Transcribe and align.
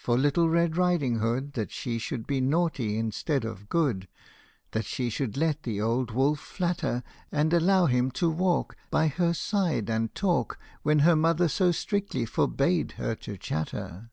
for 0.00 0.18
Little 0.18 0.48
Red 0.48 0.76
Riding 0.76 1.20
Hood, 1.20 1.52
That 1.52 1.70
she 1.70 1.96
should 2.00 2.26
be 2.26 2.40
naughty 2.40 2.98
instead 2.98 3.44
of 3.44 3.68
good; 3.68 4.08
That 4.72 4.84
she 4.84 5.08
should 5.08 5.36
let 5.36 5.62
the 5.62 5.80
old 5.80 6.10
wolf 6.10 6.40
flatter, 6.40 7.04
And 7.30 7.52
allow 7.54 7.86
him 7.86 8.10
to 8.18 8.28
walk 8.28 8.74
By 8.90 9.06
her 9.06 9.32
side 9.32 9.88
and 9.88 10.12
talk, 10.12 10.58
When 10.82 10.98
her 11.06 11.14
mother 11.14 11.46
so 11.46 11.70
strictly 11.70 12.26
forbade 12.26 12.94
her 12.98 13.14
to 13.14 13.36
chatter. 13.38 14.10